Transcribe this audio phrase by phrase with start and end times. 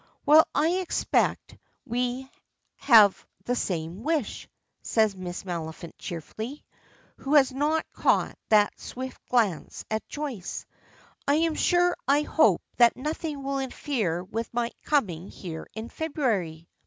[0.25, 2.29] "Well, I expect we all
[2.77, 4.49] have the same wish,"
[4.81, 6.65] says Miss Maliphant cheerfully,
[7.17, 10.65] who has not caught that swift glance at Joyce.
[11.27, 16.67] "I'm sure I hope that nothing will interfere with my coming here in February."